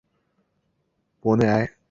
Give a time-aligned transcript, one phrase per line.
[1.21, 1.77] 博内埃。